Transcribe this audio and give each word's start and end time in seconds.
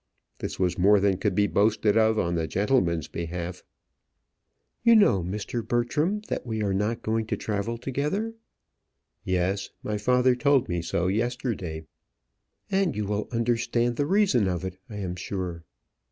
This 0.39 0.57
was 0.57 0.79
more 0.79 0.99
than 0.99 1.17
could 1.19 1.35
be 1.35 1.45
boasted 1.45 1.95
of 1.95 2.17
on 2.17 2.33
the 2.33 2.47
gentleman's 2.47 3.07
behalf. 3.07 3.61
"You 4.81 4.95
know, 4.95 5.21
Mr. 5.21 5.61
Bertram, 5.63 6.21
that 6.21 6.43
we 6.43 6.63
are 6.63 6.73
not 6.73 7.03
going 7.03 7.27
to 7.27 7.37
travel 7.37 7.77
together?" 7.77 8.33
"Yes; 9.23 9.69
my 9.83 9.99
father 9.99 10.33
told 10.35 10.67
me 10.67 10.81
so 10.81 11.05
yesterday." 11.05 11.83
"And 12.71 12.95
you 12.95 13.05
will 13.05 13.29
understand 13.31 13.97
the 13.97 14.07
reason 14.07 14.47
of 14.47 14.65
it, 14.65 14.79
I 14.89 14.95
am 14.95 15.15
sure?" 15.15 15.65